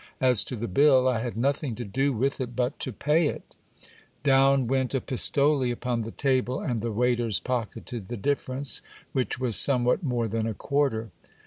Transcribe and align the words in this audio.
As 0.19 0.43
to 0.45 0.55
the 0.55 0.67
bill, 0.67 1.07
I 1.07 1.19
had 1.19 1.37
nothing 1.37 1.75
to 1.75 1.85
do 1.85 2.11
with 2.11 2.41
it 2.41 2.55
but 2.55 2.79
to 2.79 2.91
pay 2.91 3.27
it 3.27 3.55
Down 4.23 4.65
went 4.65 4.95
a 4.95 4.99
pistole 4.99 5.71
upon 5.71 6.01
the 6.01 6.09
table, 6.09 6.59
and 6.59 6.81
the 6.81 6.91
waiters 6.91 7.39
pocketed 7.39 8.07
the 8.07 8.17
difference, 8.17 8.81
which 9.11 9.37
was 9.39 9.55
sonie 9.55 9.85
.vhat 9.85 10.01
more 10.01 10.27
than 10.27 10.47
a 10.47 10.55
quarter. 10.55 11.11